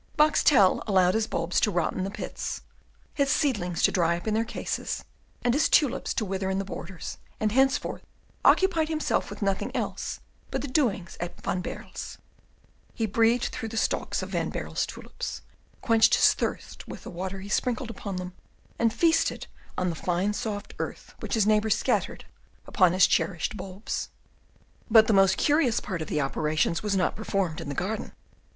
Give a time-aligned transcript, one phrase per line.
[0.17, 2.61] Boxtel allowed his bulbs to rot in the pits,
[3.13, 5.03] his seedlings to dry up in their cases,
[5.43, 8.01] and his tulips to wither in the borders and henceforward
[8.43, 10.19] occupied himself with nothing else
[10.49, 12.17] but the doings at Van Baerle's.
[12.95, 15.43] He breathed through the stalks of Van Baerle's tulips,
[15.81, 18.33] quenched his thirst with the water he sprinkled upon them,
[18.79, 19.45] and feasted
[19.77, 22.25] on the fine soft earth which his neighbour scattered
[22.65, 24.09] upon his cherished bulbs.
[24.89, 28.13] But the most curious part of the operations was not performed in the garden.